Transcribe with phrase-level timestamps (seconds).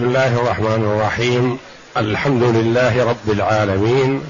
[0.00, 1.58] بسم الله الرحمن الرحيم.
[1.96, 4.20] الحمد لله رب العالمين.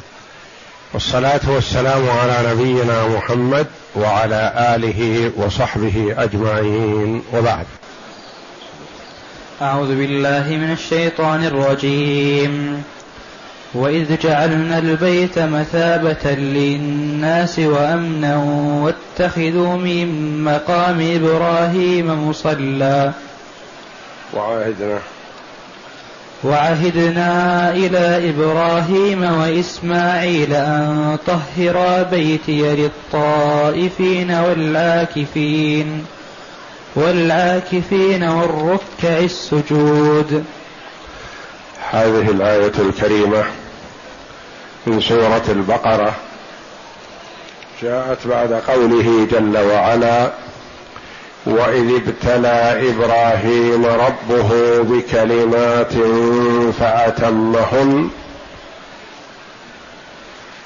[0.93, 7.23] والصلاة والسلام على نبينا محمد وعلى آله وصحبه أجمعين.
[7.35, 7.67] وبعد.
[9.63, 12.83] أعوذ بالله من الشيطان الرجيم.
[13.75, 18.37] وإذ جعلنا البيت مثابة للناس وأمنا
[18.83, 20.09] واتخذوا من
[20.45, 23.13] مقام إبراهيم مصلى.
[24.35, 24.99] وعاهدنا
[26.45, 36.05] وعهدنا إلى إبراهيم وإسماعيل أن طهرا بيتي للطائفين والعاكفين
[36.95, 40.45] والعاكفين والركع السجود.
[41.91, 43.45] هذه الآية الكريمة
[44.87, 46.15] من سورة البقرة
[47.83, 50.31] جاءت بعد قوله جل وعلا
[51.47, 54.49] وإذ ابتلى إبراهيم ربه
[54.83, 55.93] بكلمات
[56.81, 58.09] فأتمهن.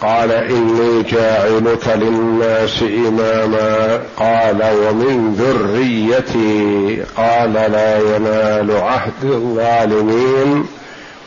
[0.02, 4.00] قال إني جاعلك للناس إماما.
[4.16, 7.02] قال ومن ذريتي.
[7.16, 10.66] قال لا ينال عهد الظالمين.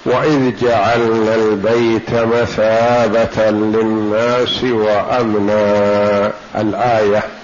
[0.06, 6.32] وإذ جعلنا البيت مثابة للناس وأمنا.
[6.56, 7.37] الآية.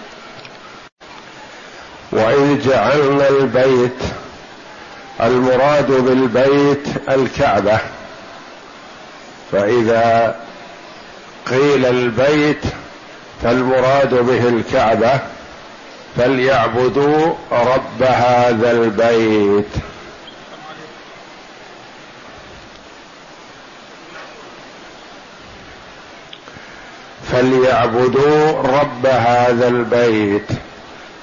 [2.13, 4.01] واذ جعلنا البيت
[5.21, 7.79] المراد بالبيت الكعبة.
[9.51, 10.35] فإذا
[11.49, 12.63] قيل البيت
[13.43, 15.19] فالمراد به الكعبة
[16.17, 19.69] فليعبدوا رب هذا البيت.
[27.31, 30.47] فليعبدوا رب هذا البيت.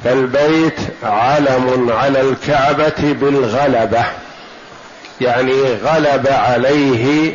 [0.04, 4.04] فالبيت علم على الكعبة بالغلبة.
[5.20, 5.52] يعني
[5.84, 7.34] غلب عليه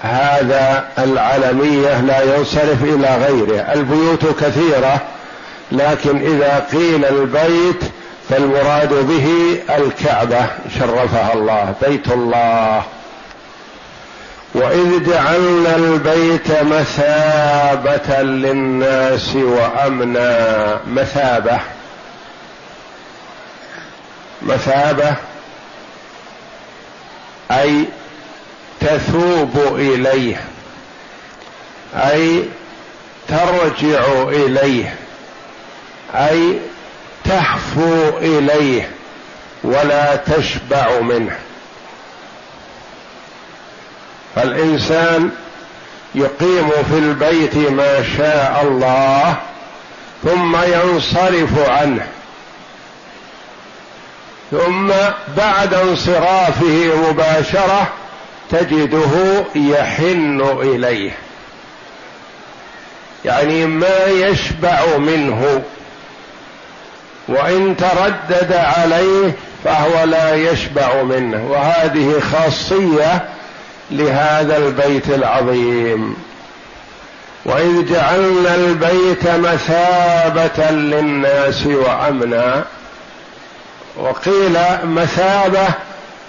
[0.00, 3.60] هذا العلمية لا ينصرف إلى غيره.
[3.74, 5.00] البيوت كثيرة
[5.72, 7.82] لكن إذا قيل البيت
[8.30, 10.46] فالمراد به الكعبة
[10.78, 12.82] شرفها الله بيت الله.
[14.54, 21.58] وإذ جعلنا البيت مثابة للناس وأمنا مثابة.
[24.42, 25.16] مثابه
[27.50, 27.84] أي
[28.80, 30.44] تثوب إليه
[31.94, 32.44] أي
[33.28, 34.94] ترجع إليه
[36.14, 36.58] أي
[37.24, 38.90] تهفو إليه
[39.64, 41.36] ولا تشبع منه.
[44.36, 45.30] فالإنسان
[46.14, 49.36] يقيم في البيت ما شاء الله
[50.24, 52.06] ثم ينصرف عنه.
[54.50, 54.92] ثم
[55.36, 57.88] بعد انصرافه مباشرة
[58.50, 61.10] تجده يحن إليه.
[63.24, 65.62] يعني ما يشبع منه.
[67.28, 69.32] وإن تردد عليه
[69.64, 71.46] فهو لا يشبع منه.
[71.50, 73.28] وهذه خاصية
[73.90, 76.16] لهذا البيت العظيم.
[77.44, 82.64] وإذ جعلنا البيت مثابة للناس وأمنا
[83.98, 85.68] وقيل مثابة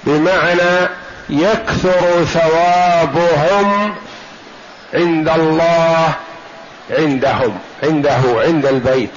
[0.04, 0.90] بمعنى
[1.30, 3.96] يكثر ثوابهم
[4.94, 6.14] عند الله
[6.92, 9.12] عندهم عنده عند البيت.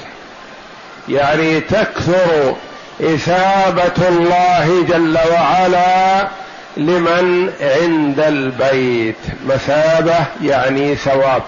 [1.08, 2.54] يعني تكثر
[3.00, 6.28] إثابة الله جل وعلا
[6.76, 9.16] لمن عند البيت.
[9.46, 11.42] مثابة يعني ثواب.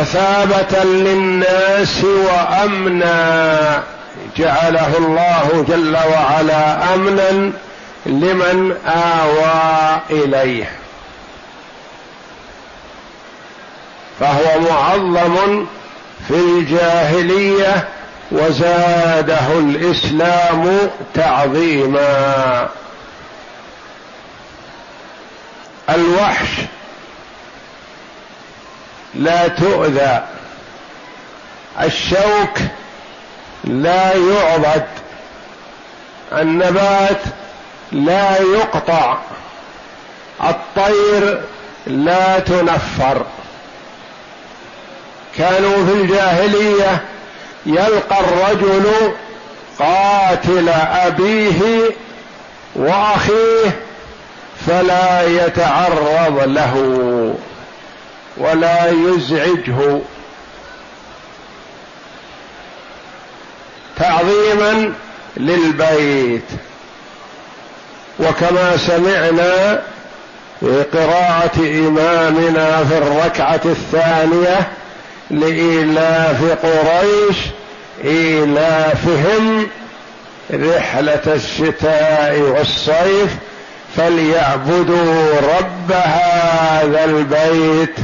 [0.00, 3.82] مثابة للناس وأمنا.
[4.36, 7.52] جعله الله جل وعلا أمنا
[8.06, 10.70] لمن آوى إليه.
[14.20, 15.66] فهو معظم
[16.28, 17.88] في الجاهلية
[18.32, 20.78] وزاده الإسلام
[21.14, 22.68] تعظيما.
[25.90, 26.48] الوحش
[29.18, 30.22] لا تؤذى.
[31.82, 32.58] الشوك
[33.64, 34.86] لا يعضد
[36.32, 37.20] النبات
[37.92, 39.18] لا يقطع.
[40.44, 41.40] الطير
[41.86, 43.26] لا تنفر.
[45.38, 47.00] كانوا في الجاهلية
[47.66, 49.12] يلقى الرجل
[49.78, 51.90] قاتل أبيه
[52.74, 53.80] وأخيه
[54.66, 57.34] فلا يتعرض له.
[58.38, 60.00] ولا يزعجه.
[63.96, 64.92] تعظيما
[65.36, 66.42] للبيت.
[68.20, 69.82] وكما سمعنا
[70.60, 74.68] في قراءة إمامنا في الركعة الثانية
[75.30, 77.36] لإيلاف قريش
[78.04, 79.66] إيلافهم
[80.52, 83.36] رحلة الشتاء والصيف
[83.96, 87.94] فليعبدوا رب هذا البيت.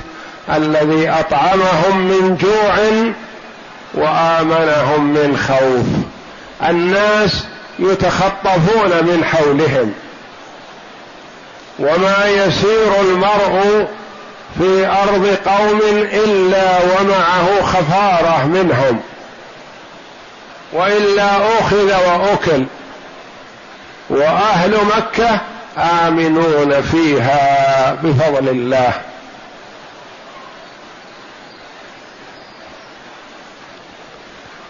[0.52, 2.76] الذي أطعمهم من جوع
[3.94, 5.87] وآمنهم من خوف.
[6.70, 7.44] الناس
[7.79, 9.93] يتخطفون من حولهم.
[11.79, 13.88] وما يسير المرء
[14.58, 15.81] في أرض قوم
[16.12, 19.00] إلا ومعه خفارة منهم.
[20.73, 22.64] وإلا أخذ وأكل.
[24.11, 25.40] وأهل مكة
[25.79, 28.93] آمنون فيها بفضل الله.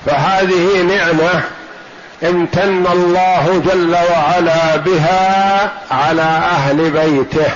[0.06, 1.42] فهذه نعمة
[2.22, 7.50] امتن الله جل وعلا بها على أهل بيته.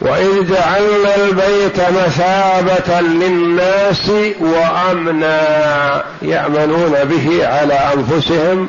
[0.00, 4.10] وإذ جعلنا البيت مثابة للناس
[4.40, 8.68] وأمنا يأمنون به على أنفسهم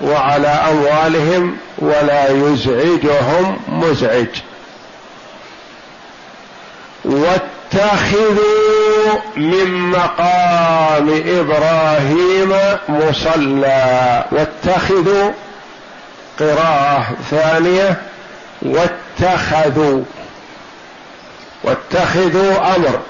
[0.00, 4.26] وعلى أموالهم ولا يزعجهم مزعج.
[7.04, 8.81] واتخذوا
[9.36, 12.52] من مقام إبراهيم
[12.88, 14.24] مصلى.
[14.32, 15.30] واتخذوا
[16.40, 18.02] قراءة ثانية.
[18.62, 20.02] واتخذوا.
[21.64, 23.00] واتخذوا أمر.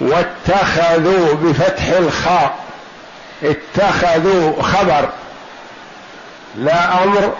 [0.00, 2.58] واتخذوا بفتح الخاء.
[3.42, 5.08] اتخذوا خبر.
[6.56, 7.32] لا أمر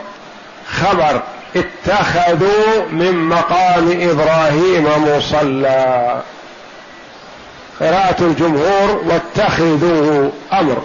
[0.80, 1.22] خبر.
[1.56, 6.20] اتخذوا من مقام إبراهيم مصلى.
[7.80, 10.82] قراءة الجمهور واتخذوا أمر.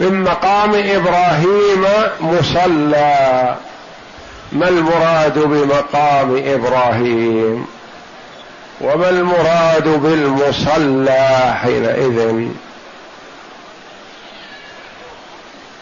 [0.00, 1.84] من مقام إبراهيم
[2.20, 3.56] مصلى.
[4.52, 7.66] ما المراد بمقام إبراهيم؟
[8.80, 12.48] وما المراد بالمصلى حينئذ؟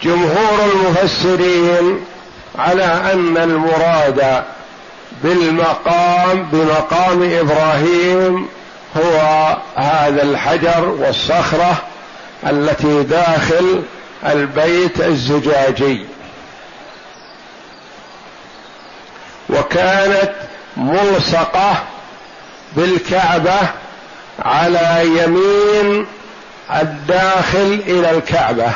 [0.03, 2.05] جمهور المفسرين
[2.59, 4.45] على أن المراد
[5.23, 8.49] بالمقام بمقام إبراهيم
[8.97, 11.77] هو هذا الحجر والصخرة
[12.47, 13.83] التي داخل
[14.27, 16.07] البيت الزجاجي.
[19.51, 20.33] وكانت
[20.77, 21.85] ملصقة
[22.77, 23.59] بالكعبة
[24.39, 26.07] على يمين
[26.75, 28.73] الداخل إلى الكعبة.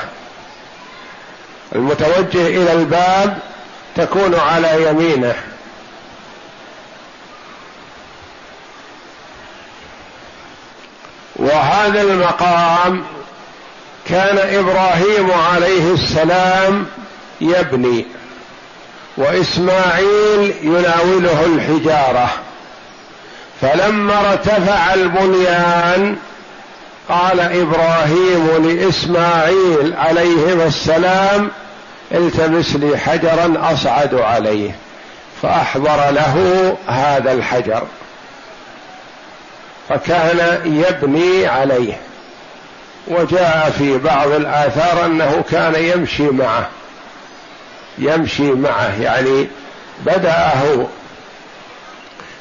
[1.75, 3.39] المتوجه إلى الباب
[3.97, 5.35] تكون على يمينه.
[11.37, 13.03] وهذا المقام
[14.09, 16.87] كان إبراهيم عليه السلام
[17.41, 18.07] يبني
[19.17, 22.31] وإسماعيل يناوله الحجارة.
[23.61, 26.17] فلما ارتفع البنيان
[27.09, 31.51] قال إبراهيم لإسماعيل عليهما السلام
[32.13, 34.77] التمس لي حجرا أصعد عليه
[35.43, 37.83] فأحضر له هذا الحجر.
[39.89, 41.95] فكان يبني عليه.
[43.09, 46.69] وجاء في بعض الآثار أنه كان يمشي معه.
[47.99, 49.49] يمشي معه يعني
[50.07, 50.87] بدأه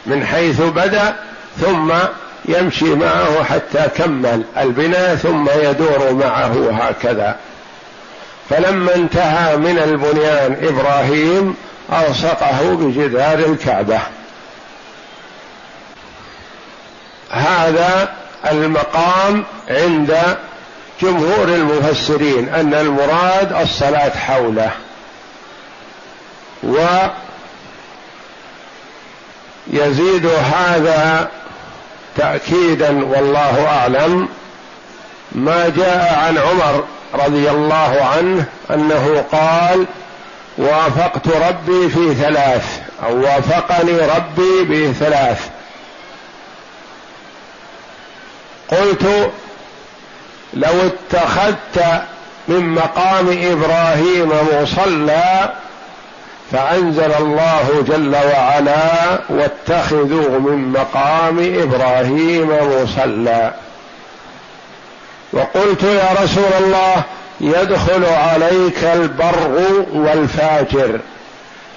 [0.05, 1.15] من حيث بدأ
[1.61, 1.93] ثم
[2.45, 7.35] يمشي معه حتى كمل البناء ثم يدور معه هكذا.
[8.49, 11.55] فلما انتهى من البنيان إبراهيم
[11.91, 13.99] ألصقه بجدار الكعبة.
[17.31, 18.13] هذا
[18.51, 20.37] المقام عند
[21.01, 24.71] جمهور المفسرين أن المراد الصلاة حوله.
[29.67, 31.29] ويزيد هذا
[32.17, 34.27] تأكيدا والله أعلم
[35.31, 36.83] ما جاء عن عمر
[37.13, 39.85] رضي الله عنه أنه قال
[40.57, 45.49] وافقت ربي في ثلاث أو وافقني ربي بثلاث
[48.71, 49.31] قلت
[50.53, 52.01] لو اتخذت
[52.47, 55.49] من مقام إبراهيم مصلى
[56.51, 63.53] فأنزل الله جل وعلا واتخذوا من مقام إبراهيم مصلى.
[65.33, 67.03] وقلت يا رسول الله
[67.41, 70.99] يدخل عليك البر والفاجر.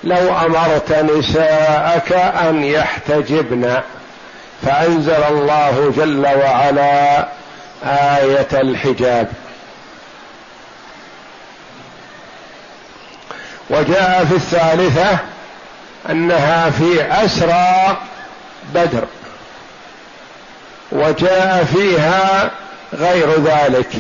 [0.05, 2.13] لو أمرت نساءك
[2.49, 3.81] أن يحتجبن.
[4.65, 7.29] فأنزل الله جل وعلا
[7.85, 9.29] آية الحجاب.
[13.71, 15.19] وجاء في الثالثة
[16.11, 17.97] أنها في أسرى
[18.75, 19.05] بدر
[20.93, 22.51] وجاء فيها
[22.95, 23.91] غير ذلك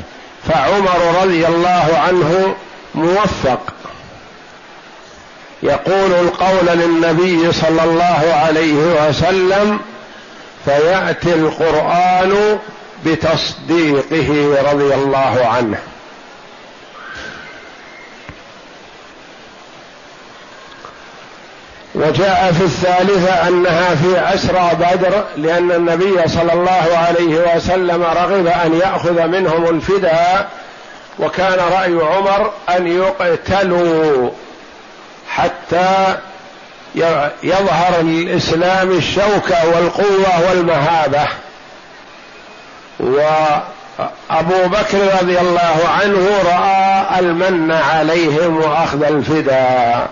[0.49, 2.54] فعمر رضي الله عنه
[2.94, 3.75] موفق.
[5.62, 9.80] يقول القول للنبي صلى الله عليه وسلم
[10.64, 12.59] فيأتي القرآن
[13.06, 15.78] بتصديقه رضي الله عنه.
[21.94, 28.80] وجاء في الثالثة أنها في أسرى بدر لأن النبي صلى الله عليه وسلم رغب أن
[28.80, 30.49] يأخذ منهم الفداء
[31.18, 34.30] وكان رأي عمر أن يقتلوا
[35.28, 36.16] حتى
[37.42, 41.26] يظهر الإسلام الشوكة والقوة والمهابة.
[43.00, 50.08] وأبو بكر رضي الله عنه رأى المن عليهم وأخذ الفداء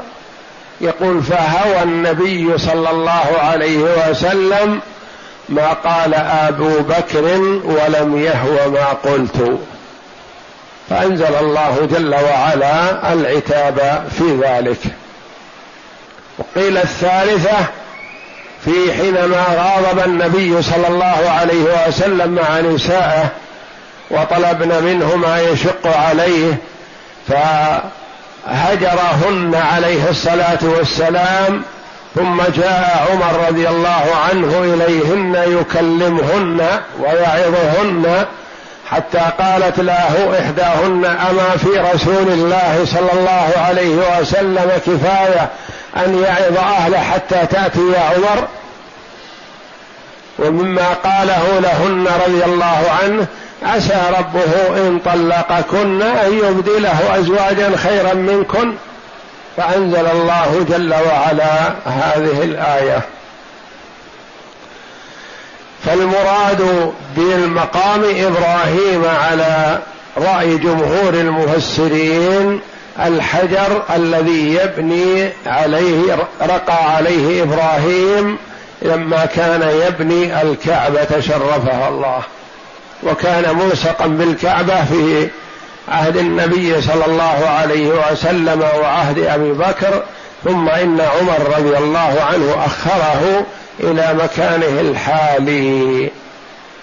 [0.80, 4.80] يقول فهوى النبي صلى الله عليه وسلم
[5.48, 7.24] ما قال أبو بكر
[7.64, 9.58] ولم يهو ما قلت.
[10.90, 14.78] فأنزل الله جل وعلا العتاب في ذلك.
[16.42, 17.66] وقيل الثالثة
[18.64, 23.28] في حينما غاضب النبي صلى الله عليه وسلم مع نسائه
[24.10, 26.54] وطلبن منه ما يشق عليه
[27.28, 27.32] ف
[28.46, 31.62] هجرهن عليه الصلاة والسلام
[32.14, 36.66] ثم جاء عمر رضي الله عنه إليهن يكلمهن
[37.00, 38.24] ويعظهن
[38.90, 45.50] حتى قالت له إحداهن أما في رسول الله صلى الله عليه وسلم كفاية
[45.96, 48.48] أن يعظ أهله حتى تأتي يا عمر.
[50.38, 53.26] ومما قاله لهن رضي الله عنه
[53.62, 58.74] عسى ربه إن طلقكن أن يبدله أزواجا خيرا منكن.
[59.56, 63.00] فأنزل الله جل وعلا هذه الآية.
[65.86, 69.78] فالمراد بالمقام إبراهيم على
[70.18, 72.60] رأي جمهور المفسرين
[73.00, 78.38] الحجر الذي يبني عليه رقى عليه إبراهيم
[78.82, 82.22] لما كان يبني الكعبة شرفها الله.
[83.02, 85.28] وكان ملصقا بالكعبة في
[85.88, 90.02] عهد النبي صلى الله عليه وسلم وعهد أبي بكر
[90.44, 93.46] ثم إن عمر رضي الله عنه أخره
[93.80, 96.10] إلى مكانه الحالي.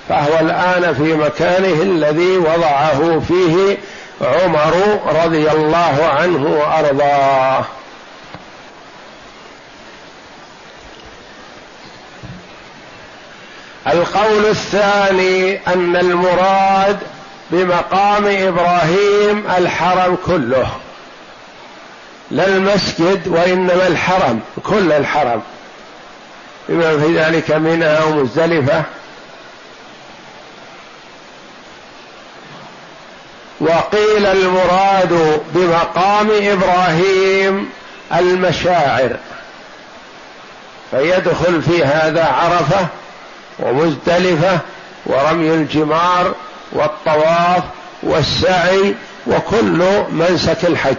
[0.10, 3.78] فهو الآن في مكانه الذي وضعه فيه
[4.22, 7.64] عمر رضي الله عنه وأرضاه.
[13.88, 17.00] القول الثاني أن المراد
[17.52, 20.72] بمقام إبراهيم الحرم كله.
[22.32, 25.42] لا المسجد وإنما الحرم كل الحرم.
[26.70, 28.84] بما في ذلك منى ومزدلفة.
[33.62, 37.70] وقيل المراد بمقام إبراهيم
[38.14, 39.16] المشاعر.
[40.92, 42.88] فيدخل في هذا عرفة
[43.60, 44.60] ومزدلفة
[45.06, 46.34] ورمي الجمار
[46.72, 47.64] والطواف
[48.04, 48.96] والسعي
[49.28, 50.96] وكل منسك الحج.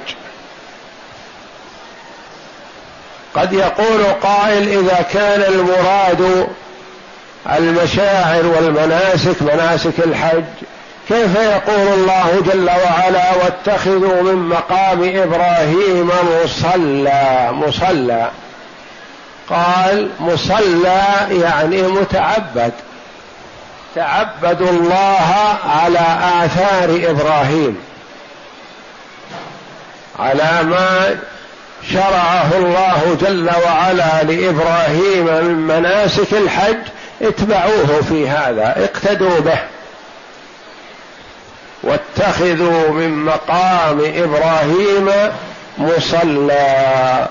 [3.35, 6.49] قد يقول قائل إذا كان المراد
[7.47, 10.45] المشاعر والمناسك مناسك الحج
[11.11, 16.11] كيف يقول الله جل وعلا واتخذوا من مقام إبراهيم
[16.45, 18.31] مصلى؟ مصلى.
[19.51, 22.73] قال مصلى يعني متعبد.
[23.95, 27.79] تعبدوا الله على آثار إبراهيم.
[30.19, 31.19] على ما
[31.93, 36.83] شرعه الله جل وعلا لإبراهيم من مناسك الحج
[37.23, 39.59] اتبعوه في هذا اقتدوا به.
[41.83, 45.11] واتخذوا من مقام إبراهيم
[45.79, 47.29] مصلى.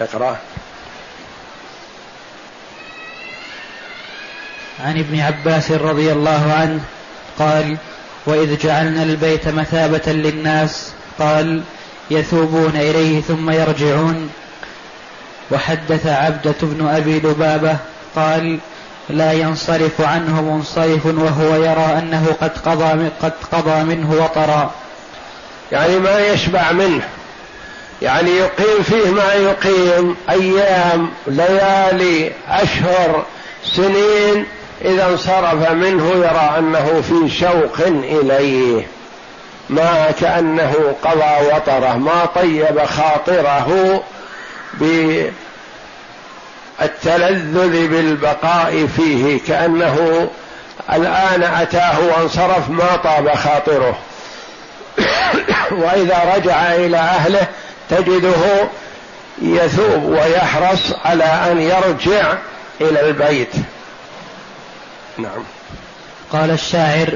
[0.00, 0.36] اقرأ.
[4.80, 6.80] عن ابن عباس رضي الله عنه
[7.38, 7.76] قال
[8.26, 11.62] وإذ جعلنا البيت مثابة للناس قال
[12.10, 14.30] يثوبون إليه ثم يرجعون.
[15.50, 17.76] وحدث عبدة بن أبي لبابة
[18.16, 18.58] قال
[19.08, 24.70] لا ينصرف عنه منصرف وهو يرى أنه قد قضى قد قضى منه وطرا.
[25.72, 27.08] يعني ما يشبع منه.
[28.02, 33.24] يعني يقيم فيه ما يقيم أيام ليالي أشهر
[33.64, 34.46] سنين
[34.84, 38.86] إذا انصرف منه يرى أنه في شوق إليه.
[39.70, 44.02] ما كأنه قضى وطره ما طيب خاطره
[46.80, 50.28] بالتلذذ بالبقاء فيه كأنه
[50.92, 53.98] الآن أتاه وانصرف ما طاب خاطره.
[55.82, 57.46] وإذا رجع إلى أهله
[57.90, 58.68] تجده
[59.42, 62.34] يثوب ويحرص على أن يرجع
[62.80, 63.52] إلى البيت.
[65.18, 65.44] نعم.
[66.32, 67.14] قال الشاعر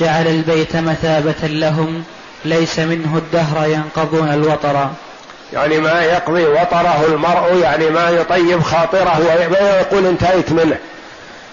[0.00, 2.04] جعل البيت مثابة لهم
[2.44, 4.90] ليس منه الدهر ينقضون الوطر.
[5.52, 10.76] يعني ما يقضي وطره المرء يعني ما يطيب خاطره وما يقول انتهيت منه.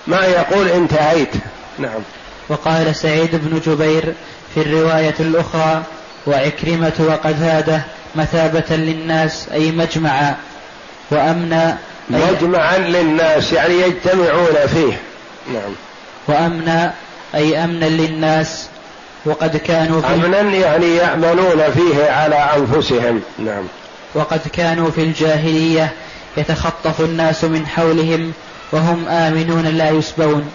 [0.08, 1.32] ما يقول انتهيت.
[1.80, 2.02] نعم.
[2.50, 4.14] وقال سعيد بن جبير
[4.56, 5.84] في الرواية الأخرى
[6.28, 7.82] وعكرمة وقتادة
[8.16, 10.36] مثابة للناس أي مجمعا.
[11.12, 11.78] وأمنا
[12.10, 15.00] مجمعا للناس يعني يجتمعون فيه.
[15.54, 15.74] نعم.
[16.28, 16.94] وأمنا
[17.36, 18.68] أي أمنا للناس.
[19.26, 23.22] وقد كانوا في أمنا يعني يأمنون فيه على أنفسهم.
[23.40, 23.64] نعم.
[24.16, 25.94] وقد كانوا في الجاهلية
[26.38, 28.34] يتخطف الناس من حولهم
[28.72, 30.52] وهم آمنون لا يسبون.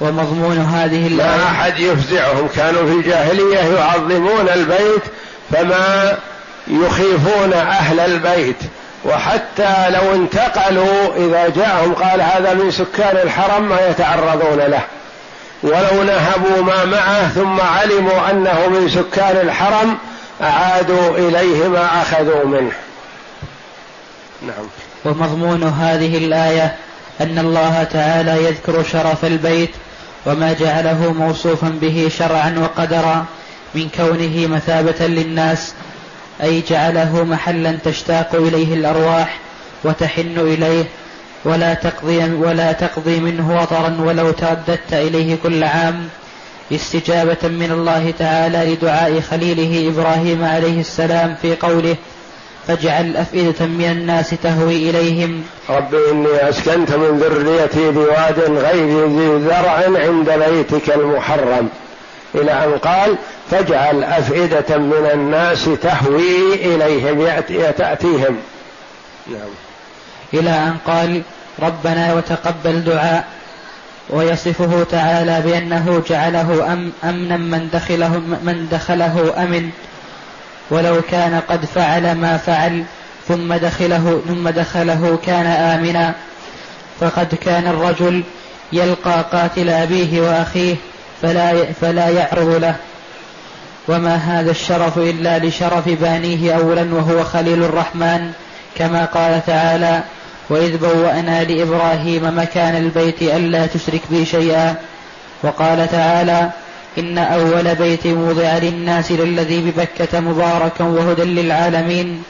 [0.00, 2.48] ومضمون هذه الآية ما أحد يفزعهم.
[2.56, 5.02] كانوا في الجاهلية يعظمون البيت
[5.52, 6.18] فما
[6.68, 8.56] يخيفون أهل البيت.
[9.04, 14.82] وحتى لو انتقلوا إذا جاءهم قال هذا من سكان الحرم ما يتعرضون له.
[15.62, 19.98] ولو نهبوا ما معه ثم علموا أنه من سكان الحرم
[20.42, 22.72] أعادوا إليه ما أخذوا منه.
[24.42, 24.66] نعم.
[25.04, 26.76] ومضمون هذه الآية
[27.20, 29.70] أن الله تعالى يذكر شرف البيت
[30.26, 33.24] وما جعله موصوفا به شرعا وقدرا
[33.74, 35.72] من كونه مثابة للناس
[36.42, 39.38] أي جعله محلا تشتاق إليه الأرواح
[39.84, 40.84] وتحن إليه
[41.44, 46.08] ولا تقضي ولا تقضي منه وطرا ولو ترددت إليه كل عام.
[46.72, 51.96] استجابة من الله تعالى لدعاء خليله إبراهيم عليه السلام في قوله
[52.66, 55.44] فاجعل أفئدة من الناس تهوي إليهم.
[55.70, 61.68] رب إني أسكنت من ذريتي بواد غير ذي زرع عند بيتك المحرم.
[62.34, 63.16] إلى أن قال
[63.50, 67.42] فاجعل أفئدة من الناس تهوي إليهم.
[67.78, 68.36] تأتيهم
[69.26, 69.50] نعم.
[70.34, 71.22] إلى أن قال
[71.62, 73.37] ربنا وتقبل دعاء.
[74.10, 79.70] ويصفه تعالى بأنه جعله أم أمنا من دخله من دخله أمن.
[80.70, 82.84] ولو كان قد فعل ما فعل
[83.28, 86.14] ثم دخله ثم دخله كان آمنا.
[87.00, 88.22] فقد كان الرجل
[88.72, 90.76] يلقى قاتل أبيه وأخيه
[91.22, 92.74] فلا فلا يعرض له.
[93.88, 98.32] وما هذا الشرف إلا لشرف بانيه أولا وهو خليل الرحمن
[98.76, 100.02] كما قال تعالى
[100.50, 104.74] وإذ بوأنا لإبراهيم مكان البيت ألا تشرك بي شيئا.
[105.42, 106.50] وقال تعالى
[106.98, 112.22] إن أول بيت وضع للناس للذي ببكة مباركا وهدى للعالمين.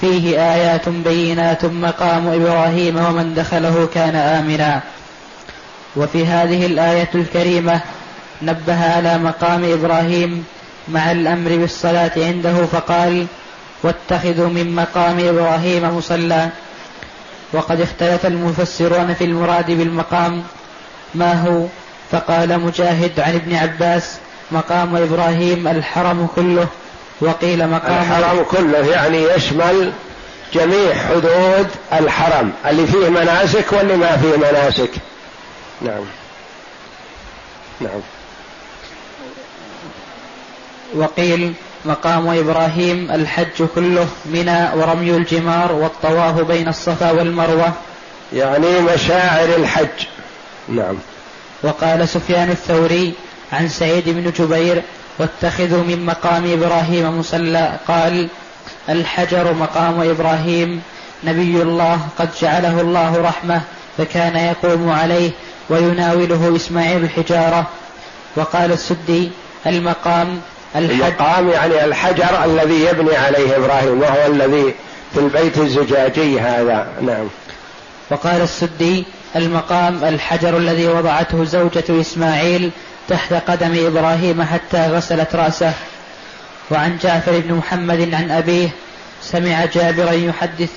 [0.00, 4.80] فيه آيات بينات مقام إبراهيم ومن دخله كان آمنا.
[5.96, 7.80] وفي هذه الآية الكريمة
[8.42, 10.44] نبه على مقام إبراهيم
[10.88, 13.26] مع الأمر بالصلاة عنده فقال
[13.82, 16.48] واتخذوا من مقام إبراهيم مصلى.
[17.52, 20.44] وقد اختلف المفسرون في المراد بالمقام
[21.14, 21.66] ما هو؟
[22.12, 24.16] فقال مجاهد عن ابن عباس
[24.50, 26.66] مقام إبراهيم الحرم كله
[27.20, 29.92] وقيل مقام الحرم كله يعني يشمل
[30.54, 34.90] جميع حدود الحرم اللي فيه مناسك واللي ما فيه مناسك.
[35.82, 36.04] نعم.
[37.80, 38.00] نعم.
[40.94, 41.54] وقيل
[41.88, 47.72] مقام إبراهيم الحج كله منى ورمي الجمار والطواف بين الصفا والمروة.
[48.32, 50.06] يعني مشاعر الحج.
[50.68, 50.96] نعم.
[51.62, 53.12] وقال سفيان الثوري
[53.52, 54.82] عن سعيد بن جبير
[55.18, 57.72] واتخذوا من مقام إبراهيم مصلى.
[57.88, 58.28] قال
[58.88, 60.82] الحجر مقام إبراهيم.
[61.24, 63.60] نبي الله قد جعله الله رحمة
[63.98, 65.30] فكان يقوم عليه
[65.70, 67.66] ويناوله إسماعيل الحجارة.
[68.36, 69.30] وقال السدي
[69.66, 70.40] المقام
[70.78, 74.74] المقام يعني الحجر الذي يبني عليه إبراهيم وهو الذي
[75.14, 76.88] في البيت الزجاجي هذا.
[77.00, 77.28] نعم.
[78.10, 79.04] وقال السدي
[79.36, 82.70] المقام الحجر الذي وضعته زوجة إسماعيل
[83.08, 85.72] تحت قدم إبراهيم حتى غسلت رأسه.
[86.70, 88.68] وعن جعفر بن محمد عن أبيه
[89.22, 90.70] سمع جابرا يحدث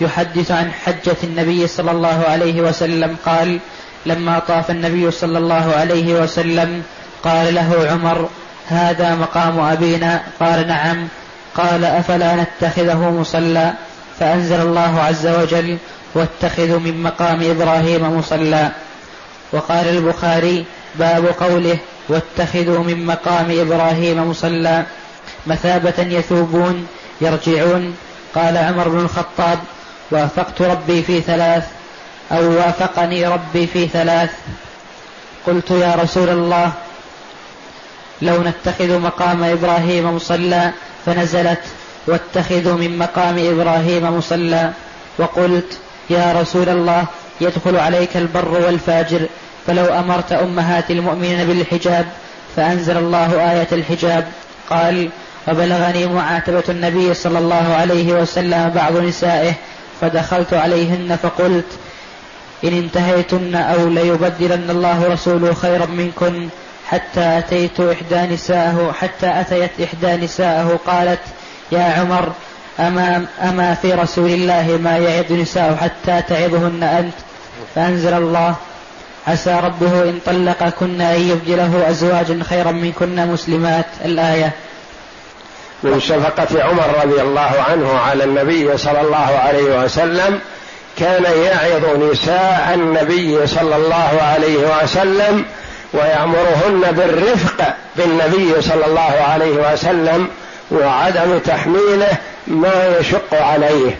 [0.00, 3.58] يحدث عن حجة النبي صلى الله عليه وسلم قال
[4.06, 6.82] لما طاف النبي صلى الله عليه وسلم
[7.24, 8.28] قال له عمر
[8.68, 11.08] هذا مقام أبينا؟ قال نعم.
[11.54, 13.72] قال أفلا نتخذه مصلى؟
[14.20, 15.78] فأنزل الله عز وجل
[16.14, 18.70] واتخذوا من مقام إبراهيم مصلى.
[19.52, 24.82] وقال البخاري باب قوله واتخذوا من مقام إبراهيم مصلى.
[25.46, 26.86] مثابة يثوبون
[27.20, 27.96] يرجعون.
[28.34, 29.58] قال عمر بن الخطاب
[30.10, 31.64] وافقت ربي في ثلاث
[32.32, 34.30] أو وافقني ربي في ثلاث.
[35.46, 36.72] قلت يا رسول الله
[38.22, 40.70] لو نتخذ مقام إبراهيم مصلى
[41.06, 41.60] فنزلت
[42.06, 44.72] واتخذوا من مقام إبراهيم مصلى.
[45.18, 45.78] وقلت
[46.10, 47.04] يا رسول الله
[47.40, 49.20] يدخل عليك البر والفاجر
[49.66, 52.06] فلو أمرت أمهات المؤمنين بالحجاب
[52.56, 54.28] فأنزل الله آية الحجاب.
[54.70, 55.08] قال
[55.48, 59.52] وبلغني معاتبة النبي صلى الله عليه وسلم بعض نسائه
[60.00, 61.64] فدخلت عليهن فقلت
[62.64, 66.48] إن انتهيتن أو ليبدلن الله رسوله خيرا منكن
[66.88, 71.20] حتى أتيت إحدى نساءه حتى أتيت إحدى نساءه قالت
[71.72, 72.32] يا عمر
[72.80, 77.14] أما, أما في رسول الله ما يعظ نساءه حتى تعظهن أنت؟
[77.74, 78.54] فأنزل الله
[79.26, 83.86] عسى ربه إن طلقكن أن يبدله أزواجا خيرا منكن مسلمات.
[84.04, 84.52] الآية.
[85.82, 90.40] من شفقة عمر رضي الله عنه على النبي صلى الله عليه وسلم
[90.98, 95.44] كان يعظ نساء النبي صلى الله عليه وسلم
[95.96, 100.28] ويأمرهن بالرفق بالنبي صلى الله عليه وسلم
[100.70, 103.98] وعدم تحميله ما يشق عليه.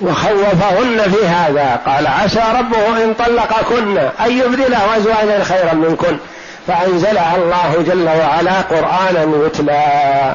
[0.00, 1.80] وخوفهن في هذا.
[1.86, 6.18] قال عسى ربه إن طلقكن أن يبدله أزواجا خيرا منكن.
[6.66, 10.34] فأنزلها الله جل وعلا قرآنا يتلى.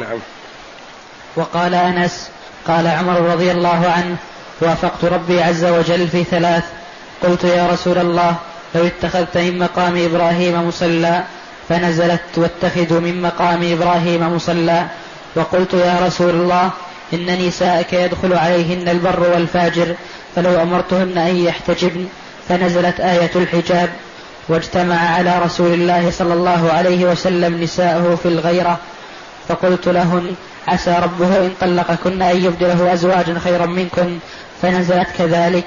[0.00, 0.18] نعم.
[1.36, 2.30] وقال أنس
[2.68, 4.16] قال عمر رضي الله عنه
[4.60, 6.64] وافقت ربي عز وجل في ثلاث
[7.22, 8.34] قلت يا رسول الله
[8.74, 11.22] لو اتخذت من مقام إبراهيم مصلى
[11.68, 14.86] فنزلت واتخذوا من مقام إبراهيم مصلى.
[15.36, 16.70] وقلت يا رسول الله
[17.12, 19.94] إن نساءك يدخل عليهن البر والفاجر
[20.36, 22.06] فلو أمرتهن أن يحتجبن
[22.48, 23.88] فنزلت آية الحجاب.
[24.48, 28.78] واجتمع على رسول الله صلى الله عليه وسلم نساءه في الغيرة.
[29.48, 30.34] فقلت لهن
[30.68, 34.18] عسى ربه إن طلقكن أن يبدله أزواجا خيرا منكن
[34.62, 35.64] فنزلت كذلك.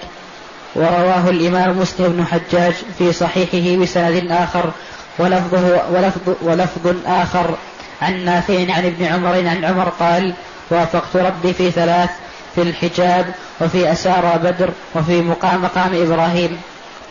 [0.77, 4.71] ورواه الإمام مسلم بن حجاج في صحيحه بسند آخر
[5.19, 7.55] ولفظه ولفظ, ولفظ آخر.
[8.01, 10.33] عن نافع عن ابن عمر عن عمر قال
[10.69, 12.09] وافقت ربي في ثلاث
[12.55, 13.25] في الحجاب
[13.61, 16.61] وفي أسارى بدر وفي مقام مقام إبراهيم.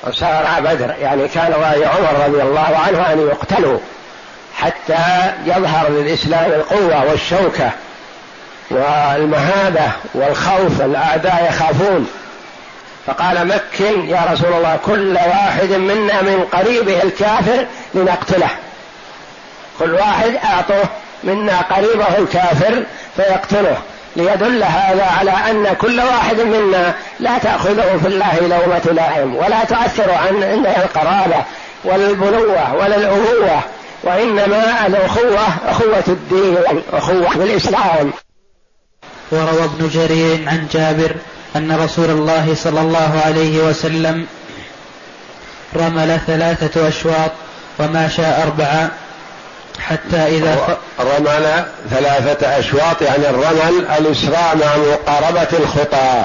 [0.04, 3.78] أسارى بدر يعني كان رأي عمر رضي الله عنه أن يقتلوا
[4.54, 7.70] حتى يظهر للإسلام القوة والشوكة
[8.70, 12.06] والمهابة والخوف الأعداء يخافون.
[13.06, 18.50] فقال مكن يا رسول الله كل واحد منا من قريبه الكافر لنقتله.
[19.78, 20.88] كل واحد أعطوه
[21.24, 22.82] منا قريبه الكافر
[23.16, 23.76] فيقتله.
[24.16, 30.10] ليدل هذا على أن كل واحد منا لا تأخذه في الله لومة لائم ولا تؤثر
[30.10, 30.42] عن
[30.76, 31.44] القرابة
[31.84, 33.60] ولا البنوه ولا الابوه
[34.02, 36.56] وإنما الأخوة أخوة الدين
[36.92, 38.12] أخوة بالاسلام
[39.32, 41.16] وروى ابن جرير عن جابر
[41.56, 44.26] أن رسول الله صلى الله عليه وسلم
[45.76, 47.30] رمل ثلاثة أشواط
[47.78, 48.90] وماشى أربعة
[49.80, 56.24] حتى إذا رمل ثلاثة أشواط يعني الرمل الإسراع مع مقاربة الخطى.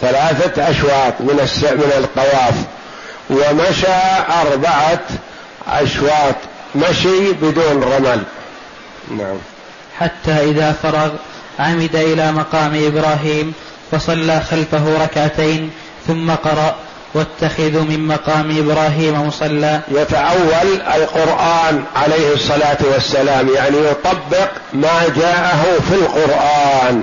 [0.00, 2.54] ثلاثة أشواط من من الطواف
[3.30, 5.00] ومشى أربعة
[5.68, 6.34] أشواط.
[6.74, 8.22] مشي بدون رمل.
[9.10, 9.38] نعم.
[9.98, 11.10] حتى إذا فرغ
[11.58, 13.54] عمد إلى مقام إبراهيم
[13.92, 15.70] فصلى خلفه ركعتين
[16.06, 16.76] ثم قرأ
[17.14, 19.80] واتخذوا من مقام إبراهيم مصلى.
[19.88, 27.02] يتأول القرآن عليه الصلاة والسلام يعني يطبق ما جاءه في القرآن.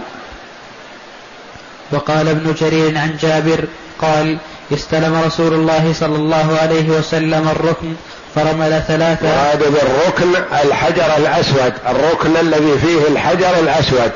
[1.92, 3.66] وقال ابن جرير عن جابر
[4.02, 4.38] قال
[4.74, 7.94] استلم رسول الله صلى الله عليه وسلم الركن
[8.36, 9.28] فرمل ثلاثة.
[9.28, 14.12] مراد بالركن الحجر الأسود الركن الذي فيه الحجر الأسود.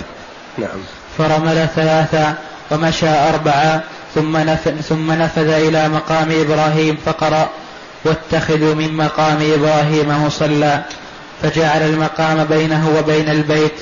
[0.57, 0.79] نعم.
[1.17, 2.33] فرمل ثلاثة.
[2.71, 3.83] ومشى أربعة
[4.15, 7.49] ثم نفذ, ثم نفذ إلى مقام إبراهيم فقرأ
[8.05, 10.83] واتخذوا من مقام إبراهيم مصلى.
[11.41, 13.73] فجعل المقام بينه وبين البيت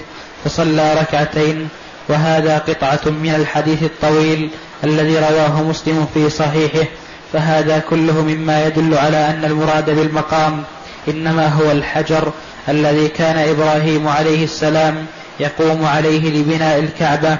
[0.46, 1.68] فصلى ركعتين.
[2.10, 4.50] وهذا قطعة من الحديث الطويل
[4.84, 6.88] الذي رواه مسلم في صحيحه.
[7.34, 10.64] فهذا كله مما يدل على أن المراد بالمقام
[11.08, 12.32] إنما هو الحجر
[12.70, 15.06] الذي كان إبراهيم عليه السلام
[15.40, 17.38] يقوم عليه لبناء الكعبة.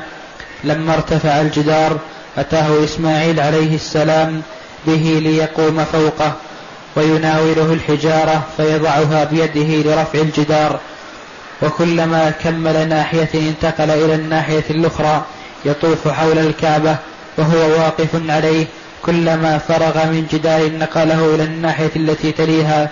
[0.64, 1.98] لما ارتفع الجدار
[2.38, 4.42] أتاه إسماعيل عليه السلام
[4.88, 6.34] به ليقوم فوقه
[6.96, 10.80] ويناوله الحجارة فيضعها بيده لرفع الجدار.
[11.62, 15.26] وكلما كمل ناحية انتقل إلى الناحية الأخرى
[15.66, 16.96] يطوف حول الكعبة
[17.38, 18.66] وهو واقف عليه
[19.06, 22.90] كلما فرغ من جدار نقله إلى الناحية التي تليها.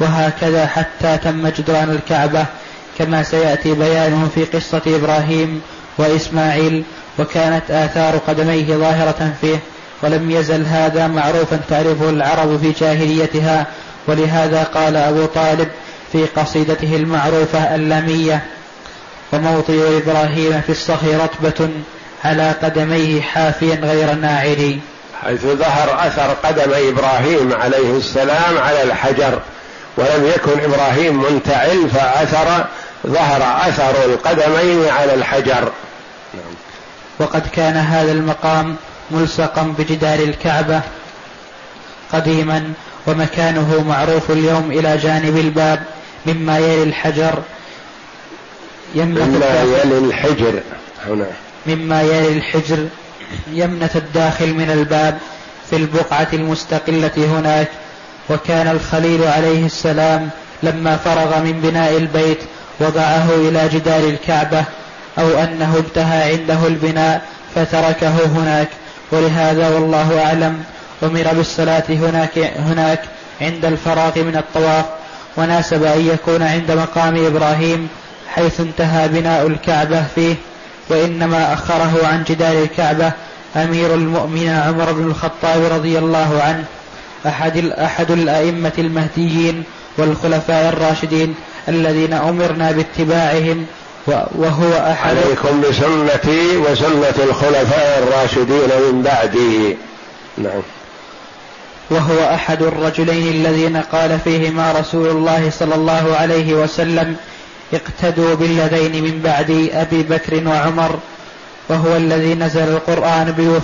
[0.00, 2.46] وهكذا حتى تم جدران الكعبة
[2.98, 5.62] كما سيأتي بيانه في قصة إبراهيم
[5.98, 6.84] وإسماعيل
[7.18, 9.58] وكانت آثار قدميه ظاهرة فيه
[10.02, 13.66] ولم يزل هذا معروفا تعرفه العرب في جاهليتها
[14.06, 15.68] ولهذا قال أبو طالب
[16.12, 18.42] في قصيدته المعروفة اللامية
[19.32, 21.68] وموطئ إبراهيم في الصخر رتبة
[22.24, 24.80] على قدميه حافيا غير ناعري
[25.24, 29.40] حيث ظهر أثر قدم إبراهيم عليه السلام على الحجر
[29.96, 32.64] ولم يكن إبراهيم منتعل فأثر
[33.06, 35.72] ظهر أثر القدمين على الحجر.
[37.18, 38.76] وقد كان هذا المقام
[39.10, 40.80] ملصقا بجدار الكعبة
[42.12, 42.72] قديما
[43.06, 45.82] ومكانه معروف اليوم إلى جانب الباب
[46.26, 47.42] مما يلي الحجر
[48.94, 50.60] مما يلي الحجر
[51.06, 51.26] هنا.
[51.66, 52.86] مما يلي الحجر
[53.52, 55.18] يمنة الداخل من الباب
[55.70, 57.68] في البقعة المستقلة هناك.
[58.30, 60.30] وكان الخليل عليه السلام
[60.62, 62.38] لما فرغ من بناء البيت
[62.80, 64.64] وضعه إلى جدار الكعبة
[65.18, 67.22] أو أنه انتهى عنده البناء
[67.54, 68.68] فتركه هناك.
[69.12, 70.62] ولهذا والله أعلم
[71.02, 73.00] أمر بالصلاة هناك هناك
[73.40, 74.84] عند الفراغ من الطواف.
[75.36, 77.88] وناسب أن يكون عند مقام إبراهيم
[78.34, 80.34] حيث انتهى بناء الكعبة فيه.
[80.88, 83.12] وإنما أخره عن جدار الكعبة
[83.56, 86.64] أمير المؤمنين عمر بن الخطاب رضي الله عنه
[87.26, 89.64] أحد أحد الأئمة المهديين
[89.98, 91.34] والخلفاء الراشدين
[91.68, 93.66] الذين أمرنا باتباعهم
[94.34, 95.16] وهو أحد.
[95.16, 99.76] عليكم بسنتي وسنة الخلفاء الراشدين من بعدي.
[100.38, 100.62] نعم.
[101.90, 107.16] وهو أحد الرجلين الذين قال فيهما رسول الله صلى الله عليه وسلم
[107.74, 110.98] اقتدوا بالذين من بعدي أبي بكر وعمر
[111.68, 113.54] وهو الذي نزل القرآن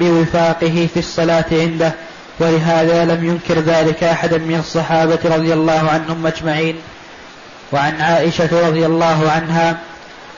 [0.00, 1.94] بوفاقه في الصلاة عنده
[2.40, 6.76] ولهذا لم ينكر ذلك أحد من الصحابة رضي الله عنهم أجمعين.
[7.72, 9.76] وعن عائشة رضي الله عنها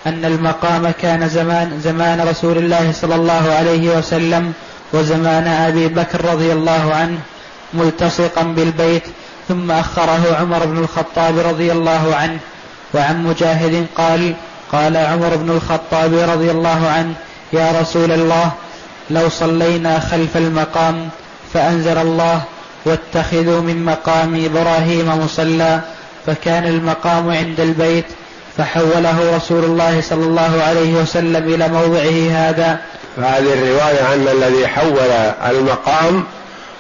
[0.07, 4.53] أن المقام كان زمان زمان رسول الله صلى الله عليه وسلم
[4.93, 7.19] وزمان أبي بكر رضي الله عنه
[7.75, 9.03] ملتصقا بالبيت
[9.49, 12.38] ثم أخره عمر بن الخطاب رضي الله عنه.
[12.95, 14.35] وعن مجاهد قال
[14.73, 17.14] قال عمر بن الخطاب رضي الله عنه
[17.53, 18.53] يا رسول الله
[19.11, 21.09] لو صلينا خلف المقام
[21.55, 22.43] فأنزل الله
[22.85, 25.81] واتخذوا من مقام إبراهيم مصلى
[26.26, 28.04] فكان المقام عند البيت
[28.59, 32.78] فحوله رسول الله صلى الله عليه وسلم إلى موضعه هذا.
[33.16, 34.98] فهذه الرواية أن الذي حول
[35.50, 36.24] المقام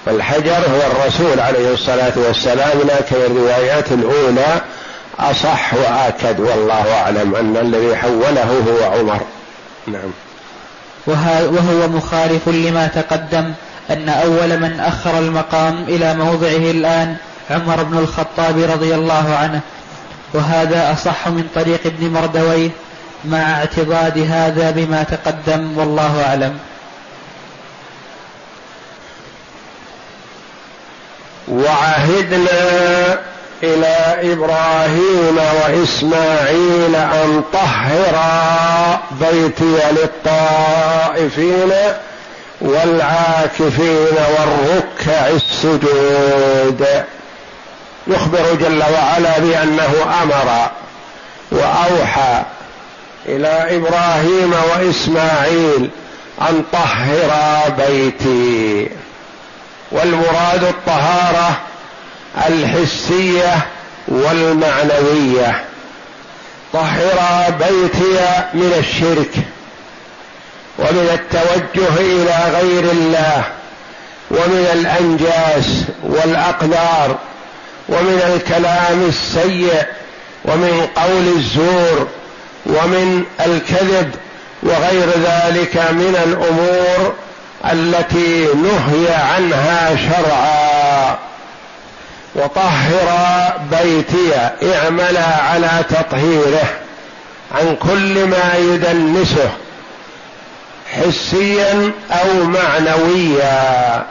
[0.06, 4.60] والحجر هو الرسول عليه الصلاة والسلام لكن الروايات الأولى
[5.20, 9.20] أصح وآكد والله أعلم أن الذي حوله هو عمر.
[9.86, 10.10] نعم.
[11.06, 13.52] وهو مخالف لما تقدم
[13.90, 17.16] أن أول من أخر المقام إلى موضعه الآن
[17.50, 19.60] عمر بن الخطاب رضي الله عنه
[20.34, 22.70] وهذا أصح من طريق ابن مردويه
[23.24, 26.58] مع اعتضاد هذا بما تقدم والله أعلم.
[31.48, 33.18] وعهدنا
[33.62, 41.72] إلى إبراهيم وإسماعيل أن طهرا بيتي للطائفين
[42.60, 46.86] والعاكفين والركع السجود.
[48.06, 50.70] يخبر جل وعلا بأنه أمر
[51.50, 52.42] وأوحى
[53.26, 55.90] إلى إبراهيم وإسماعيل
[56.40, 58.88] أن طهرا بيتي.
[59.92, 61.60] والمراد الطهارة
[62.48, 63.66] الحسية
[64.08, 65.64] والمعنوية.
[66.72, 69.34] طهرا بيتي من الشرك
[70.78, 73.44] ومن التوجه إلى غير الله
[74.30, 77.18] ومن الأنجاس والأقدار
[77.90, 79.82] ومن الكلام السيء
[80.44, 82.08] ومن قول الزور
[82.66, 84.14] ومن الكذب
[84.62, 87.14] وغير ذلك من الأمور
[87.72, 91.18] التي نهي عنها شرعا.
[92.34, 93.08] وطهر
[93.70, 94.34] بيتي
[94.74, 96.68] اعملا على تطهيره
[97.52, 99.50] عن كل ما يدنسه
[100.96, 104.04] حسيا أو معنويا.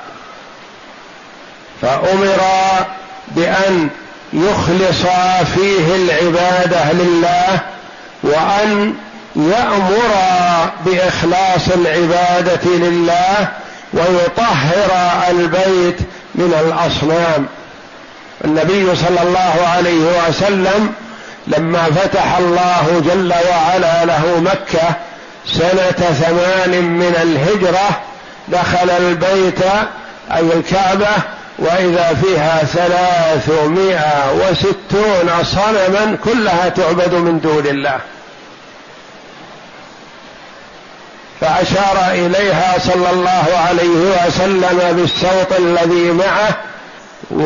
[1.81, 2.39] فأمر
[3.31, 3.89] بأن
[4.33, 5.01] يخلص
[5.55, 7.59] فيه العبادة لله
[8.23, 8.93] وأن
[9.35, 10.11] يأمر
[10.85, 13.47] بإخلاص العبادة لله
[13.93, 14.91] ويطهر
[15.29, 15.99] البيت
[16.35, 17.45] من الأصنام.
[18.45, 20.93] النبي صلى الله عليه وسلم
[21.47, 24.95] لما فتح الله جل وعلا له مكة
[25.47, 27.89] سنة ثمان من الهجرة
[28.47, 29.61] دخل البيت
[30.31, 31.07] أي الكعبة
[31.59, 37.99] وإذا فيها ثلاثمائة وستون صنما كلها تعبد من دون الله.
[41.41, 46.55] فأشار إليها صلى الله عليه وسلم بالصوت الذي معه
[47.31, 47.43] و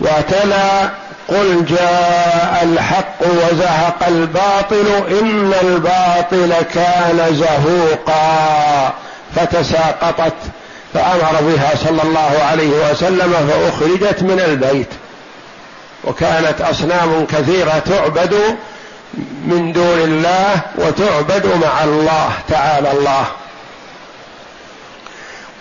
[0.00, 0.88] وتلا
[1.28, 8.92] قل جاء الحق وزهق الباطل إن الباطل كان زهوقا
[9.36, 10.34] فتساقطت.
[10.94, 14.88] فأمر بها صلى الله عليه وسلم فأخرجت من البيت.
[16.04, 18.34] وكانت أصنام كثيرة تعبد
[19.44, 23.24] من دون الله وتعبد مع الله تعالى الله.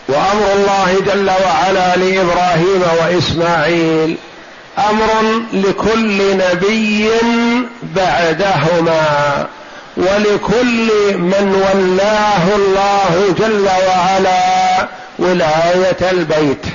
[0.07, 4.17] وأمر الله جل وعلا لإبراهيم وإسماعيل
[4.89, 7.09] أمر لكل نبي
[7.83, 9.47] بعدهما
[9.97, 14.87] ولكل من ولاه الله جل وعلا
[15.19, 16.65] ولاية البيت.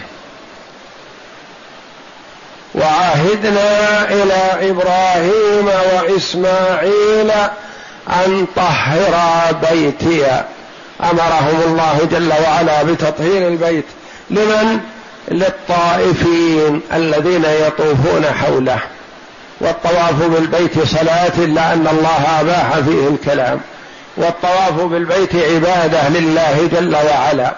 [2.74, 7.30] وعهدنا إلى إبراهيم وإسماعيل
[8.08, 10.26] أن طهرا بيتي.
[11.10, 13.84] أمرهم الله جل وعلا بتطهير البيت.
[14.30, 14.80] لمن؟
[15.28, 18.78] للطائفين الذين يطوفون حوله.
[19.60, 23.60] والطواف بالبيت صلاة الا ان الله أباح فيه الكلام.
[24.16, 27.54] والطواف بالبيت عبادة لله جل وعلا.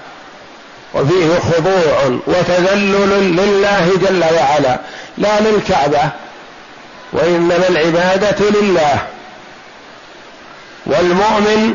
[0.95, 4.81] وفيه خضوع وتذلل لله جل وعلا
[5.19, 6.11] لا للكعبة
[7.13, 8.99] وإنما العبادة لله.
[10.87, 11.75] والمؤمن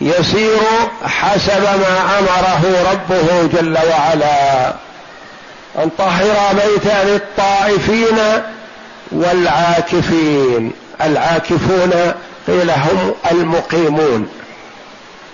[0.00, 0.58] يسير
[1.04, 4.68] حسب ما أمره ربه جل وعلا.
[5.78, 8.18] أن طهر بيتا للطائفين
[9.12, 10.72] والعاكفين.
[11.00, 12.12] العاكفون
[12.46, 14.28] قيل هم المقيمون.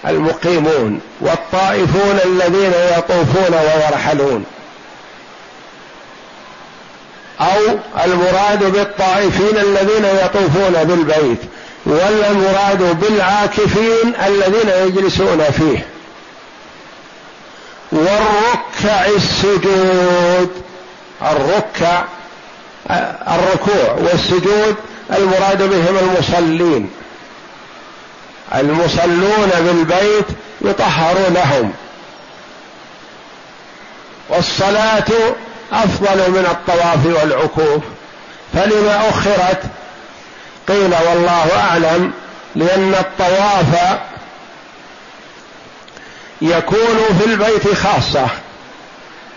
[0.07, 4.45] المقيمون والطائفون الذين يطوفون ويرحلون.
[7.41, 11.39] أو المراد بالطائفين الذين يطوفون بالبيت
[11.87, 15.87] والمراد بالعاكفين الذين يجلسون فيه.
[17.93, 20.63] والركع السجود
[21.23, 22.03] الركع
[23.29, 24.75] الركوع والسجود
[25.11, 26.91] المراد بهم المصلين.
[28.55, 30.27] المصلون بالبيت
[30.61, 31.73] يطهر لهم
[34.29, 35.35] والصلاة
[35.73, 37.83] أفضل من الطواف والعكوف.
[38.55, 39.63] فلما أخرت
[40.69, 42.13] قيل والله أعلم
[42.55, 43.99] لأن الطواف
[46.43, 48.27] يكون في البيت خاصة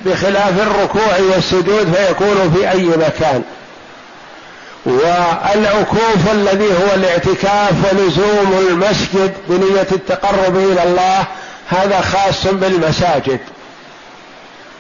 [0.01, 3.43] بخلاف الركوع والسجود فيكون في أي مكان.
[4.85, 11.23] والعكوف الذي هو الاعتكاف ولزوم المسجد بنية التقرب إلى الله
[11.69, 13.39] هذا خاص بالمساجد.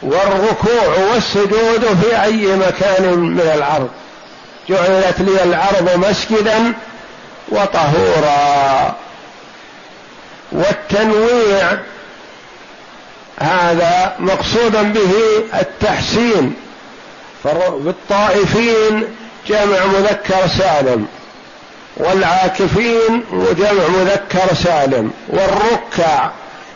[0.01, 3.89] والركوع والسجود في أي مكان من الأرض.
[4.69, 6.73] جعلت لي الأرض مسجدا
[7.49, 8.95] وطهورا.
[10.51, 11.77] والتنويع
[13.39, 15.11] هذا مقصودا به
[15.59, 16.53] التحسين.
[17.77, 19.03] بالطائفين
[19.47, 21.05] جمع مذكر سالم
[21.97, 23.23] والعاكفين
[23.57, 26.29] جمع مذكر سالم والركع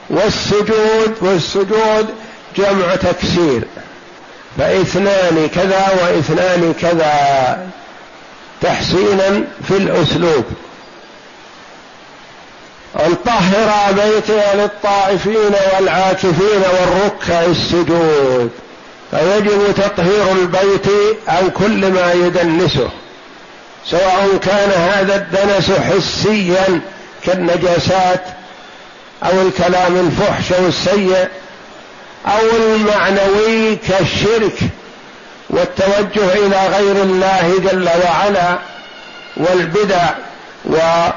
[0.10, 2.10] والسجود والسجود
[2.58, 3.64] جمع تكسير
[4.58, 7.68] فاثنان كذا واثنان كذا
[8.62, 10.46] تحسينا في الأسلوب.
[12.96, 18.50] ان طهر بيتي للطائفين والعاكفين والركع السجود.
[19.12, 20.88] فيجب تطهير البيت
[21.28, 22.90] عن كل ما يدنسه
[23.86, 26.82] سواء كان هذا الدنس حسيا
[27.26, 28.24] كالنجاسات
[29.24, 31.28] أو الكلام الفحش أو السيء
[32.28, 34.60] أو المعنوي كالشرك
[35.50, 38.60] والتوجه إلى غير الله جل وعلا
[39.38, 40.10] والبدع
[40.66, 41.12] ومعصية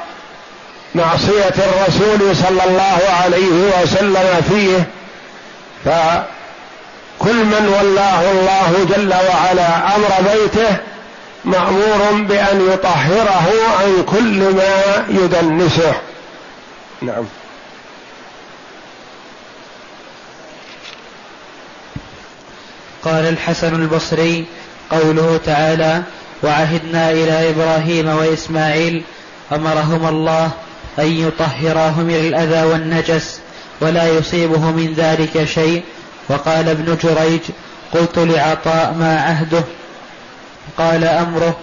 [1.59, 4.87] الرسول صلى الله عليه وسلم فيه.
[5.85, 5.89] ف
[7.23, 10.77] كل من ولاه الله جل وعلا أمر بيته
[11.45, 13.49] مأمور بأن يطهره
[13.81, 15.95] عن كل ما يدنسه.
[17.03, 17.25] نعم.
[23.05, 24.45] قال الحسن البصري
[24.91, 26.03] قوله تعالى
[26.43, 29.03] وعهدنا إلى إبراهيم وإسماعيل
[29.53, 30.51] امرهما الله
[30.99, 33.41] أن يطهراه من الاذى والنجس
[33.81, 35.83] ولا يصيبه من ذلك شيء
[36.33, 37.41] وقال ابن جريج
[37.95, 39.65] قلت لعطاء ما عهده؟
[40.79, 41.57] قال أمره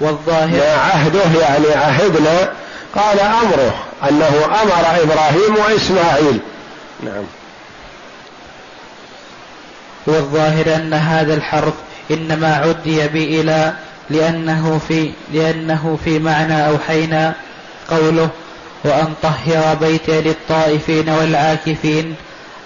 [0.00, 2.52] والظاهر ما عهده يعني عهدنا
[2.94, 3.74] قال أمره
[4.08, 6.40] أنه أمر إبراهيم وإسماعيل.
[7.02, 7.24] نعم.
[10.06, 11.74] والظاهر أن هذا الحرف
[12.10, 13.72] إنما عدي بإلى
[14.10, 17.34] لأنه في لأنه في معنى أوحينا
[17.90, 18.28] قوله
[18.84, 22.14] وأن طهر بيتي للطائفين والعاكفين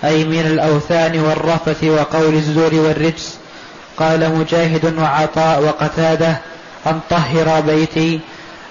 [0.05, 3.37] أي من الأوثان والرفث وقول الزور والرجس.
[3.97, 6.37] قال مجاهد وعطاء وقتادة
[6.87, 8.21] أن طهر بيتي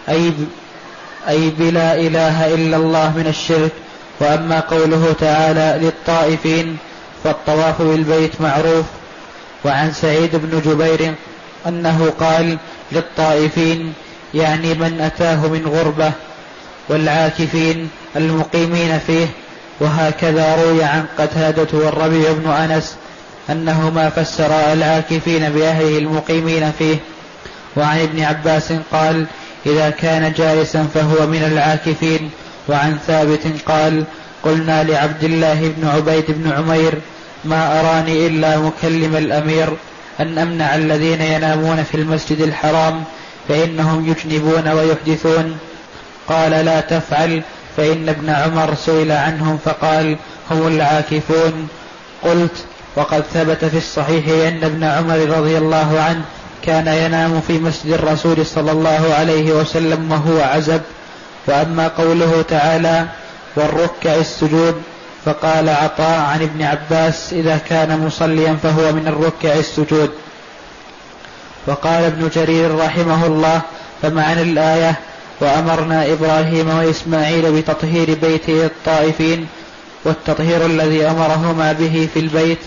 [0.10, 0.34] أي
[1.30, 3.72] أي بلا إله إلا الله من الشرك.
[4.20, 6.78] وأما قوله تعالى للطائفين
[7.24, 8.86] فالطواف بالبيت معروف
[9.66, 11.14] وعن سعيد بن جبير
[11.68, 12.58] أنه قال
[12.92, 13.94] للطائفين
[14.34, 16.12] يعني من أتاه من غربة
[16.90, 19.28] والعاكفين المقيمين فيه
[19.80, 22.96] وهكذا روي عن قتادة والربيع بن أنس
[23.50, 26.98] أنهما فسرا العاكفين بأهله المقيمين فيه.
[27.78, 29.26] وعن ابن عباس قال
[29.66, 32.30] إذا كان جالسا فهو من العاكفين.
[32.70, 34.04] وعن ثابت قال
[34.44, 36.94] قلنا لعبد الله بن عبيد بن عمير
[37.46, 39.70] ما أراني إلا مكلم الأمير.
[40.20, 43.04] أن أمنع الذين ينامون في المسجد الحرام
[43.48, 45.58] فإنهم يجنبون ويحدثون.
[46.28, 47.42] قال لا تفعل
[47.80, 50.18] فإن ابن عمر سئل عنهم فقال
[50.52, 51.68] هم العاكفون.
[52.24, 52.66] قلت
[52.96, 56.22] وقد ثبت في الصحيح أن ابن عمر رضي الله عنه
[56.66, 60.82] كان ينام في مسجد الرسول صلى الله عليه وسلم وهو عزب.
[61.48, 63.06] وأما قوله تعالى
[63.56, 64.82] والركع السجود
[65.26, 70.12] فقال عطاء عن ابن عباس إذا كان مصليا فهو من الركع السجود.
[71.68, 73.62] وقال ابن جرير رحمه الله
[74.02, 74.96] فمعنى الآية
[75.42, 79.48] وأمرنا إبراهيم وإسماعيل بتطهير بيته الطائفين
[80.06, 82.60] والتطهير الذي أمرهما به في البيت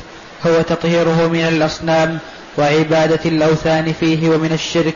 [0.47, 2.19] هو تطهيره من الأصنام
[2.59, 4.95] وعبادة الأوثان فيه ومن الشرك.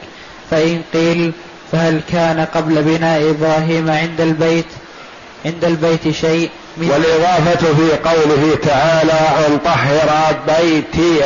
[0.51, 1.33] فإن قيل
[1.73, 4.67] فهل كان قبل بناء إبراهيم عند البيت
[5.47, 11.21] عند البيت شيء والإضافة في قوله تعالى أن طهر بيتي.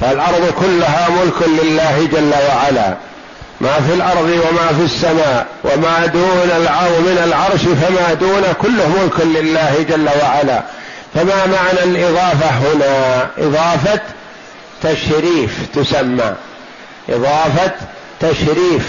[0.00, 2.96] فالأرض كلها ملك لله جل وعلا.
[3.60, 9.20] ما في الأرض وما في السماء وما دون العرض من العرش فما دون كله ملك
[9.20, 10.62] لله جل وعلا.
[11.14, 14.00] فما معنى الإضافة هنا؟ إضافة
[14.82, 16.34] تشريف تسمى.
[17.08, 17.72] إضافة
[18.20, 18.88] تشريف.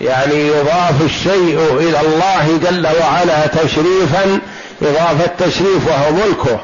[0.00, 4.38] يعني يضاف الشيء إلى الله جل وعلا تشريفا
[4.82, 6.60] إضافة تشريف وهو ملكه.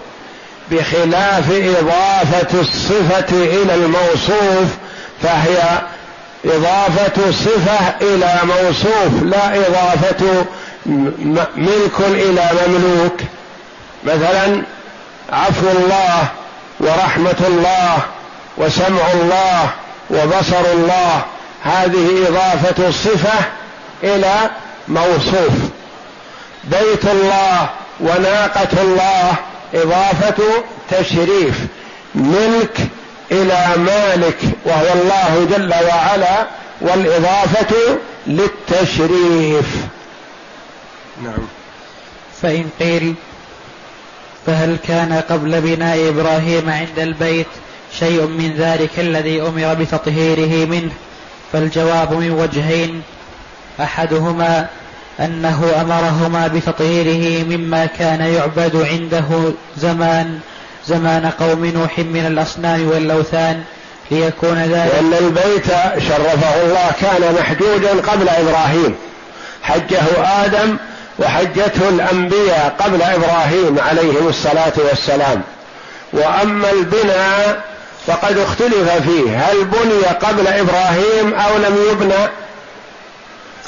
[0.70, 4.68] بخلاف إضافة الصفة إلى الموصوف
[5.22, 5.82] فهي
[6.45, 10.45] إضافة صفة إلى موصوف لا إضافة
[11.57, 13.20] ملك إلى مملوك.
[14.05, 14.62] مثلا
[15.32, 16.28] عفو الله
[16.80, 17.99] ورحمة الله
[18.57, 19.70] وسمع الله
[20.11, 21.22] وبصر الله.
[21.62, 23.38] هذه إضافة صفة
[24.03, 24.51] إلى
[24.88, 25.55] موصوف.
[26.64, 27.68] بيت الله
[28.01, 29.34] وناقة الله
[29.74, 30.42] إضافة
[30.90, 31.55] تشريف.
[32.14, 32.78] ملك
[33.33, 36.47] إلى مالك وهو الله جل وعلا
[36.81, 39.66] والإضافة للتشريف.
[41.22, 41.47] نعم.
[42.43, 43.14] فإن قيل
[44.47, 47.47] فهل كان قبل بناء إبراهيم عند البيت
[47.99, 50.93] شيء من ذلك الذي أمر بتطهيره منه؟
[51.53, 53.03] فالجواب من وجهين.
[53.81, 54.68] أحدهما
[55.20, 60.41] أنه أمرهما بتطهيره مما كان يعبد عنده زمان.
[60.89, 63.62] زمان قوم نوح من الأصنام والأوثان
[64.11, 65.66] ليكون ذلك لأن البيت
[66.09, 68.95] شرفه الله كان محجوجا قبل إبراهيم.
[69.62, 70.03] حجه
[70.45, 70.76] آدم
[71.18, 75.43] وحجته الأنبياء قبل إبراهيم عليهم الصلاة والسلام.
[76.12, 77.61] وأما البناء
[78.07, 79.39] فقد اختلف فيه.
[79.39, 82.28] هل بني قبل إبراهيم أو لم يبنى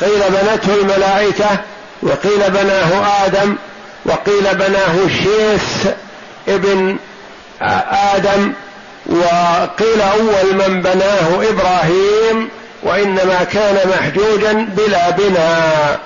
[0.00, 1.58] قيل بنته الملائكة
[2.02, 3.56] وقيل بناه آدم
[4.04, 5.92] وقيل بناه شيث
[6.48, 6.96] ابن
[8.14, 8.52] آدم
[9.06, 12.48] وقيل أول من بناه إبراهيم
[12.82, 16.00] وإنما كان محجوجا بلا بناء.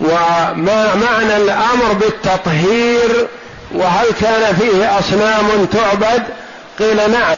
[0.00, 3.28] وما معنى الأمر بالتطهير
[3.74, 6.22] وهل كان فيه أصنام تعبد؟
[6.78, 7.36] قيل نعم.